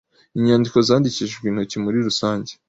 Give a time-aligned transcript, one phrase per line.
[0.37, 2.51] inyandiko zandikishijwe intoki muri rusange